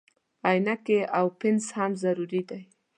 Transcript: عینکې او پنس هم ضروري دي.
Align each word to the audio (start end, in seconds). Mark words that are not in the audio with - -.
عینکې 0.47 0.99
او 1.17 1.25
پنس 1.39 1.65
هم 1.77 1.91
ضروري 2.03 2.41
دي. 2.49 2.61